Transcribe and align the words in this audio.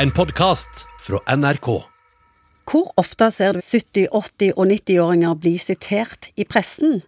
En 0.00 0.08
podkast 0.16 0.86
fra 1.04 1.18
NRK. 1.28 1.66
Hvor 2.70 2.86
ofte 2.96 3.26
ser 3.34 3.52
du 3.52 3.58
70-, 3.60 4.06
80- 4.08 4.54
og 4.54 4.70
90-åringer 4.70 5.34
bli 5.42 5.52
sitert 5.60 6.30
i 6.40 6.46
pressen? 6.48 7.02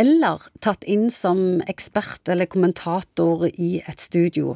Eller 0.00 0.40
tatt 0.64 0.86
inn 0.88 1.10
som 1.12 1.60
ekspert 1.68 2.32
eller 2.32 2.48
kommentator 2.48 3.44
i 3.50 3.82
et 3.84 4.00
studio? 4.00 4.54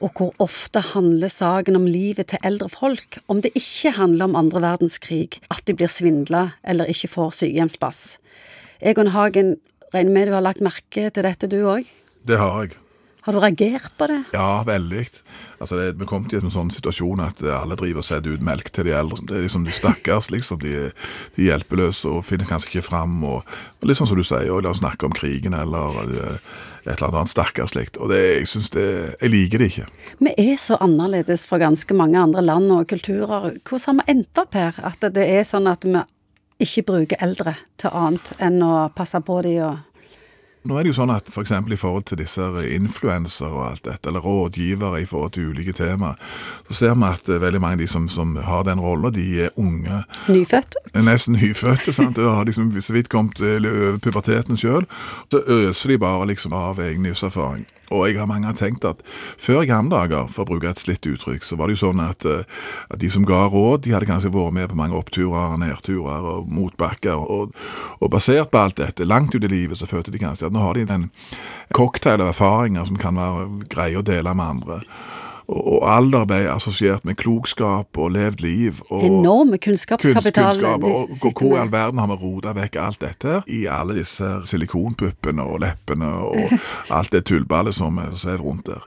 Og 0.00 0.16
hvor 0.16 0.32
ofte 0.40 0.80
handler 0.94 1.28
saken 1.28 1.76
om 1.76 1.84
livet 1.84 2.30
til 2.32 2.40
eldre 2.48 2.70
folk, 2.72 3.20
om 3.28 3.44
det 3.44 3.52
ikke 3.52 3.92
handler 4.00 4.30
om 4.30 4.40
andre 4.46 4.64
verdenskrig, 4.64 5.42
at 5.52 5.60
de 5.68 5.76
blir 5.76 5.92
svindla 5.92 6.54
eller 6.64 6.88
ikke 6.88 7.12
får 7.18 7.42
sykehjemsplass? 7.42 8.04
Egon 8.80 9.12
Hagen, 9.12 9.58
regner 9.92 10.16
med 10.16 10.30
du 10.30 10.38
har 10.38 10.48
lagt 10.48 10.64
merke 10.64 11.10
til 11.12 11.28
dette 11.28 11.52
du 11.52 11.60
òg? 11.66 11.92
Det 12.24 12.40
har 12.40 12.62
jeg. 12.64 12.78
Har 13.28 13.36
du 13.36 13.42
reagert 13.42 13.92
på 14.00 14.06
det? 14.08 14.22
Ja, 14.32 14.62
veldig. 14.64 15.02
Altså, 15.58 15.76
det, 15.76 15.98
Vi 16.00 16.06
kom 16.08 16.24
til 16.24 16.40
en 16.40 16.52
sånn 16.52 16.70
situasjon 16.72 17.20
at 17.20 17.42
alle 17.44 17.76
driver 17.76 18.00
og 18.00 18.06
setter 18.08 18.32
ut 18.32 18.44
melk 18.46 18.70
til 18.72 18.88
de 18.88 18.94
eldre. 18.96 19.20
Det 19.28 19.36
er 19.36 19.42
liksom 19.44 19.66
De 19.66 19.74
stakkars, 19.76 20.30
liksom. 20.32 20.62
De, 20.62 20.88
de 21.36 21.42
er 21.42 21.50
hjelpeløse 21.50 22.08
og 22.08 22.24
finner 22.24 22.48
kanskje 22.48 22.70
ikke 22.70 22.86
fram. 22.86 23.18
Og, 23.28 23.44
og 23.44 23.84
litt 23.84 24.00
sånn 24.00 24.08
som 24.08 24.16
du 24.16 24.24
sier, 24.24 24.48
og 24.48 24.62
la 24.64 24.72
oss 24.72 24.80
snakke 24.80 25.04
om 25.04 25.12
krigen 25.12 25.52
eller 25.58 26.00
eh, 26.06 26.38
et 26.86 26.94
eller 26.94 27.18
annet 27.18 27.34
stakkars 27.34 27.74
slikt. 27.76 28.00
Og 28.00 28.08
det, 28.14 28.22
jeg 28.38 28.48
synes 28.48 28.72
det, 28.72 28.88
jeg 29.20 29.34
liker 29.34 29.60
det 29.60 29.68
ikke. 29.74 29.88
Vi 30.24 30.32
er 30.48 30.56
så 30.64 30.80
annerledes 30.80 31.44
fra 31.50 31.60
ganske 31.60 32.00
mange 32.00 32.16
andre 32.22 32.46
land 32.48 32.72
og 32.78 32.88
kulturer. 32.88 33.58
Hvordan 33.60 33.90
har 33.90 34.00
vi 34.00 34.14
endt 34.14 34.40
opp 34.40 34.56
her? 34.56 34.80
At 34.88 35.04
det 35.04 35.28
er 35.36 35.44
sånn 35.44 35.68
at 35.68 35.84
vi 35.84 36.00
ikke 36.64 36.88
bruker 36.88 37.20
eldre 37.22 37.58
til 37.78 37.92
annet 37.92 38.32
enn 38.42 38.62
å 38.64 38.88
passe 38.96 39.20
på 39.20 39.42
de 39.44 39.58
og 39.68 39.84
Nå 40.64 40.76
er 40.76 40.84
det 40.84 40.92
jo 40.92 40.98
sånn 40.98 41.12
at 41.14 41.30
f.eks. 41.30 41.52
For 41.54 41.72
i 41.74 41.78
forhold 41.78 42.08
til 42.10 42.20
disse 42.20 42.48
influensere 42.74 43.50
og 43.52 43.64
alt 43.68 43.84
dette, 43.86 44.10
eller 44.10 44.24
rådgivere 44.24 45.02
i 45.02 45.06
forhold 45.08 45.32
til 45.36 45.52
ulike 45.52 45.72
temaer, 45.76 46.18
så 46.68 46.78
ser 46.80 46.98
vi 46.98 47.08
at 47.08 47.30
eh, 47.30 47.40
veldig 47.42 47.62
mange 47.62 47.78
av 47.78 47.84
de 47.84 47.88
som, 47.90 48.08
som 48.12 48.36
har 48.42 48.66
den 48.68 48.82
rolla, 48.82 49.12
de 49.14 49.26
er 49.46 49.56
unge. 49.56 50.02
Nyfødte? 50.28 50.82
Nesten 50.98 51.38
nyfødte. 51.38 51.92
sant? 51.92 52.18
Og 52.18 52.34
har 52.40 52.48
liksom 52.48 52.72
så 52.80 52.92
vidt 52.96 53.08
kommet 53.12 53.40
over 53.40 53.98
puberteten 54.02 54.58
sjøl. 54.58 54.86
Så 55.30 55.42
øser 55.46 55.94
de 55.94 55.98
bare 55.98 56.30
liksom 56.32 56.56
av 56.56 56.80
egen 56.82 57.06
livserfaring. 57.06 57.66
Og 57.94 58.04
jeg 58.08 58.18
har 58.20 58.28
mange 58.28 58.50
tenkt 58.56 58.84
at 58.84 59.00
før 59.40 59.62
i 59.62 59.68
gamle 59.68 59.94
dager, 59.94 60.28
for 60.32 60.44
å 60.44 60.50
bruke 60.50 60.68
et 60.68 60.80
slitt 60.80 61.06
uttrykk, 61.08 61.44
så 61.44 61.56
var 61.56 61.68
det 61.68 61.78
jo 61.78 61.86
sånn 61.86 62.02
at, 62.04 62.24
eh, 62.28 62.44
at 62.92 63.00
de 63.00 63.08
som 63.12 63.24
ga 63.28 63.46
råd, 63.48 63.84
de 63.84 63.94
hadde 63.94 64.08
kanskje 64.08 64.32
vært 64.34 64.56
med 64.56 64.68
på 64.68 64.76
mange 64.76 64.98
oppturer, 64.98 65.56
nedturer 65.60 66.26
og 66.34 66.50
motbakker. 66.52 67.16
Og, 67.16 67.54
og 68.00 68.12
basert 68.12 68.50
på 68.52 68.60
alt 68.60 68.76
dette, 68.80 69.08
langt 69.08 69.34
ut 69.34 69.44
i 69.44 69.48
livet, 69.48 69.78
så 69.80 69.88
følte 69.88 70.12
de 70.12 70.20
kanskje 70.20 70.47
at 70.48 70.56
nå 70.56 70.64
har 70.64 70.78
de 70.78 70.86
en 70.88 71.08
cocktail 71.76 72.20
av 72.24 72.32
erfaringer 72.32 72.88
som 72.88 72.98
kan 73.00 73.18
være 73.18 73.48
greie 73.70 73.98
å 74.00 74.04
dele 74.06 74.34
med 74.34 74.54
andre. 74.56 74.82
Og 75.48 75.80
alder 75.88 76.26
ble 76.28 76.42
assosiert 76.52 77.06
med 77.08 77.16
klokskap 77.16 77.96
og 77.96 78.10
levd 78.12 78.42
liv. 78.44 78.82
Og 78.92 79.06
Enorme 79.06 79.56
kunnskapskapital. 79.56 80.58
kunnskap, 80.60 80.84
og 80.84 81.40
hvor 81.40 81.54
i 81.56 81.60
all 81.62 81.72
verden 81.72 82.02
har 82.02 82.10
vi 82.10 82.18
rota 82.20 82.52
vekk 82.52 82.76
alt 82.84 83.00
dette 83.00 83.38
i 83.48 83.62
alle 83.64 83.96
disse 83.96 84.28
silikonpuppene 84.50 85.46
og 85.48 85.62
leppene 85.64 86.10
og 86.28 86.52
alt 86.98 87.16
det 87.16 87.24
tullballet 87.30 87.74
som 87.74 87.96
svever 88.12 88.44
rundt 88.44 88.68
der. 88.68 88.84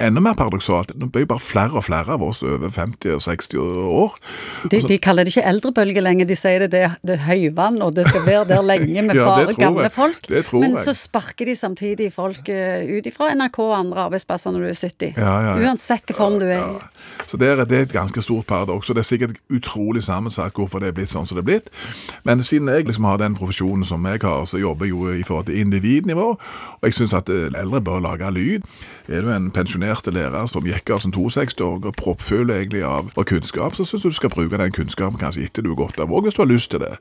Enda 0.00 0.20
mer 0.22 0.34
paradoksalt, 0.38 0.92
nå 0.98 1.08
blir 1.12 1.24
jo 1.24 1.30
bare 1.32 1.42
flere 1.42 1.74
og 1.80 1.84
flere 1.84 2.14
av 2.14 2.22
oss 2.22 2.42
over 2.46 2.70
50 2.70 3.14
og 3.16 3.20
60 3.24 3.58
år. 3.58 4.14
De, 4.70 4.76
Altså- 4.78 4.88
de 4.88 4.98
kaller 4.98 5.24
det 5.26 5.32
ikke 5.36 5.46
eldrebølge 5.50 6.00
lenger, 6.04 6.26
de 6.26 6.36
sier 6.38 6.58
det, 6.64 6.70
det, 6.72 6.84
det 7.06 7.16
er 7.18 7.24
høyvann, 7.26 7.80
og 7.82 7.94
det 7.96 8.06
skal 8.06 8.22
være 8.26 8.44
der 8.48 8.62
lenge 8.62 9.02
med 9.02 9.14
Ja, 9.18 9.24
bare 9.24 9.54
gamle 9.58 9.82
jeg. 9.88 9.92
folk. 9.92 10.30
Men 10.52 10.76
jeg. 10.76 10.84
så 10.86 10.92
sparker 10.94 11.44
de 11.50 11.54
samtidig 11.58 12.12
folk 12.14 12.48
eh, 12.48 12.86
ut 12.98 13.06
ifra 13.10 13.32
NRK 13.34 13.58
og 13.64 13.74
andre 13.78 14.04
arbeidsplasser 14.08 14.50
når 14.54 14.60
du 14.60 14.68
er 14.68 14.78
70. 14.78 15.14
Ja, 15.16 15.34
ja, 15.40 15.56
ja. 15.58 15.68
Uansett 15.70 16.04
hvilken 16.06 16.14
form 16.20 16.38
du 16.38 16.46
er 16.46 16.60
i. 16.62 16.78
Så 17.28 17.36
det 17.36 17.48
er, 17.48 17.64
det 17.64 17.78
er 17.78 17.82
et 17.88 17.92
ganske 17.92 18.22
stort 18.22 18.46
paradoks, 18.46 18.88
og 18.90 18.94
det 18.96 19.02
er 19.02 19.08
sikkert 19.08 19.36
utrolig 19.52 20.02
sammensatt 20.04 20.52
hvorfor 20.54 20.78
det 20.80 20.88
er 20.92 20.96
blitt 20.96 21.10
sånn 21.12 21.26
som 21.26 21.36
det 21.36 21.42
er 21.42 21.48
blitt. 21.50 21.72
Men 22.24 22.42
siden 22.42 22.68
jeg 22.68 22.86
liksom 22.88 23.04
har 23.08 23.18
den 23.20 23.34
profesjonen 23.36 23.84
som 23.84 24.04
jeg 24.06 24.20
har, 24.22 24.44
så 24.48 24.60
jobber 24.60 24.86
jeg 24.86 24.94
jo 24.94 25.10
i 25.12 25.24
forhold 25.26 25.46
til 25.50 25.58
individnivå, 25.60 26.28
og 26.78 26.84
jeg 26.86 26.94
syns 26.94 27.12
at 27.16 27.28
eh, 27.32 27.48
eldre 27.58 27.80
bør 27.84 28.00
lage 28.04 28.30
lyd. 28.36 28.62
Er 29.08 29.22
du 29.24 29.30
en 29.32 29.46
pensjonert 29.50 29.87
lærer 29.88 30.46
som 30.50 30.66
gikk 30.66 30.90
av 30.94 31.02
som 31.04 31.12
62-åring 31.14 31.86
og 31.88 31.96
proppfull 31.98 32.50
egentlig 32.50 32.84
av, 32.86 33.10
av 33.16 33.24
kunnskap, 33.28 33.76
så 33.76 33.86
syns 33.86 34.02
du 34.02 34.08
du 34.08 34.16
skal 34.16 34.32
bruke 34.32 34.58
den 34.58 34.72
kunnskapen 34.72 35.20
kanskje 35.20 35.44
etter 35.46 35.64
du 35.64 35.72
har 35.74 35.80
gått 35.82 36.00
av, 36.00 36.12
òg 36.12 36.26
hvis 36.26 36.38
du 36.38 36.42
har 36.42 36.50
lyst 36.50 36.72
til 36.72 36.82
det. 36.82 36.94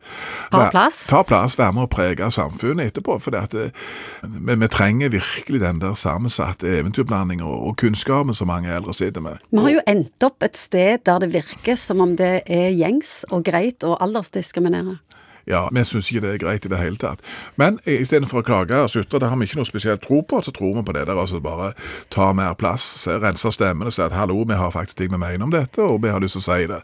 Ta 0.52 0.68
plass. 0.74 1.00
Ta 1.10 1.24
plass, 1.28 1.58
være 1.60 1.76
med 1.78 1.88
og 1.88 1.92
prege 1.94 2.30
samfunnet 2.34 2.92
etterpå. 2.92 3.18
For 3.24 3.36
vi, 3.38 4.56
vi 4.56 4.70
trenger 4.72 5.14
virkelig 5.14 5.62
den 5.64 5.82
der 5.82 5.96
sammensatte 5.98 6.70
eventyrblandinga 6.80 7.48
og, 7.48 7.72
og 7.72 7.78
kunnskapen 7.82 8.36
som 8.38 8.52
mange 8.52 8.72
eldre 8.74 8.96
sitter 8.98 9.24
med. 9.24 9.42
Vi 9.52 9.64
har 9.64 9.78
jo 9.78 9.86
endt 9.88 10.28
opp 10.28 10.44
et 10.46 10.60
sted 10.60 11.04
der 11.08 11.24
det 11.24 11.34
virker 11.36 11.80
som 11.80 12.04
om 12.04 12.16
det 12.20 12.42
er 12.44 12.70
gjengs 12.76 13.22
og 13.32 13.46
greit 13.48 13.86
å 13.88 13.96
aldersdiskriminere. 14.04 15.00
Ja, 15.48 15.70
vi 15.72 15.84
syns 15.88 16.10
ikke 16.12 16.22
det 16.26 16.34
er 16.34 16.42
greit 16.44 16.66
i 16.68 16.72
det 16.74 16.80
hele 16.82 17.00
tatt. 17.00 17.22
Men 17.56 17.80
istedenfor 17.88 18.42
å 18.42 18.46
klage 18.48 18.82
og 18.84 18.90
sutre, 18.92 19.22
det 19.24 19.30
har 19.32 19.40
vi 19.40 19.48
ikke 19.48 19.62
noe 19.62 19.70
spesielt 19.70 20.04
tro 20.04 20.22
på, 20.28 20.42
så 20.44 20.52
tror 20.52 20.76
vi 20.76 20.84
på 20.90 20.94
det 20.98 21.06
der. 21.08 21.16
altså 21.18 21.40
Bare 21.44 21.72
ta 22.12 22.34
mer 22.36 22.54
plass, 22.60 22.84
se, 23.06 23.16
rense 23.24 23.52
stemmen 23.56 23.88
og 23.88 23.94
si 23.96 24.02
at 24.04 24.12
hallo, 24.12 24.44
vi 24.44 24.60
har 24.60 24.72
faktisk 24.76 24.98
ting 24.98 25.12
vi 25.16 25.18
mener 25.24 25.48
om 25.48 25.52
dette, 25.56 25.80
og 25.82 26.02
vi 26.04 26.12
har 26.12 26.20
lyst 26.24 26.36
til 26.40 26.44
å 26.44 26.48
si 26.52 26.68
det. 26.68 26.82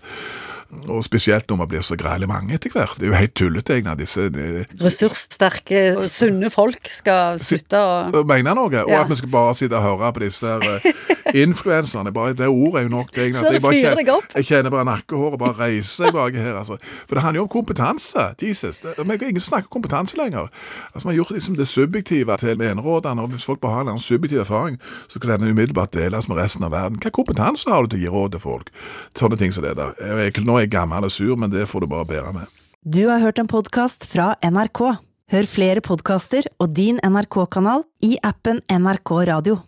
Og 0.90 1.04
spesielt 1.06 1.46
når 1.52 1.60
vi 1.60 1.66
blir 1.76 1.84
så 1.86 1.94
grælig 2.00 2.26
mange 2.32 2.56
etter 2.56 2.72
hvert. 2.74 2.96
Det 2.98 3.06
er 3.06 3.12
jo 3.12 3.18
helt 3.20 3.34
tullete, 3.38 3.76
egentlig, 3.76 4.00
disse 4.08 4.30
de, 4.34 4.64
Ressurssterke, 4.82 5.82
sunne 6.10 6.50
folk 6.50 6.88
skal 6.90 7.38
slutte 7.44 7.78
å 7.78 8.24
mene 8.26 8.56
noe, 8.58 8.72
og 8.82 8.90
Ja. 8.90 9.04
at 9.04 9.10
vi 9.12 9.16
skal 9.20 9.30
bare 9.30 9.54
sitte 9.60 9.78
og 9.78 9.84
høre 9.86 10.14
på 10.16 10.24
disse 10.24 10.42
der 10.48 10.80
eh, 10.80 11.04
influenserne. 11.34 12.12
Det 12.14 12.48
ordet 12.48 12.80
er 12.80 12.84
jo 12.84 12.90
nok 12.90 13.12
det. 13.16 13.34
Så 13.36 13.48
det 13.50 13.54
jeg 13.54 13.62
bare 13.62 13.74
fyrer 13.74 13.84
kjenner- 13.84 13.96
deg 13.96 14.10
opp. 14.14 14.36
Jeg 14.36 14.46
kjenner 14.46 14.70
bare 14.74 14.86
nakkehåret 14.86 15.40
bare 15.40 15.54
reiser 15.60 16.06
seg 16.06 16.14
bak 16.14 16.34
her. 16.34 16.56
altså. 16.58 16.78
For 17.08 17.16
det 17.16 17.24
handler 17.24 17.40
jo 17.40 17.44
om 17.44 17.54
kompetanse. 17.54 18.36
Jesus. 18.42 18.80
Det, 18.80 18.98
ingen 18.98 19.40
snakker 19.40 19.70
kompetanse 19.70 20.18
lenger. 20.18 20.50
Altså, 20.94 21.06
Man 21.08 21.16
har 21.16 21.24
gjort 21.24 21.32
liksom 21.38 21.56
det 21.56 21.68
subjektive 21.68 22.38
til 22.38 22.62
enerådene, 22.62 23.22
og 23.22 23.30
hvis 23.30 23.46
folk 23.46 23.60
bare 23.62 23.84
har 23.84 23.92
en 23.94 24.00
subjektiv 24.00 24.40
erfaring, 24.40 24.80
så 25.10 25.20
kan 25.20 25.30
denne 25.40 25.52
umiddelbart 25.52 25.92
deles 25.94 26.28
med 26.28 26.38
resten 26.38 26.64
av 26.64 26.72
verden. 26.72 27.00
Hva 27.00 27.12
kompetanse 27.12 27.70
har 27.70 27.84
du 27.84 27.88
til 27.96 28.00
å 28.00 28.04
gi 28.04 28.10
råd 28.14 28.32
til 28.32 28.40
folk? 28.40 28.70
Sånne 29.16 29.38
ting 29.38 29.52
som 29.52 29.64
det 29.64 29.76
der. 29.78 29.94
Jeg, 30.00 30.44
nå 30.46 30.58
er 30.58 30.66
jeg 30.68 30.72
gammel 30.72 31.04
og 31.04 31.12
sur, 31.12 31.36
men 31.36 31.50
det 31.50 31.68
får 31.68 31.82
du 31.82 31.88
bare 31.88 32.06
bære 32.06 32.34
med. 32.34 32.48
Du 32.84 33.08
har 33.08 33.20
hørt 33.24 33.40
en 33.40 33.48
podkast 33.48 34.08
fra 34.12 34.36
NRK. 34.44 34.98
Hør 35.32 35.48
flere 35.48 35.82
podkaster 35.82 36.44
og 36.60 36.74
din 36.76 37.00
NRK-kanal 37.00 37.86
i 38.04 38.18
appen 38.22 38.60
NRK 38.70 39.12
Radio. 39.32 39.64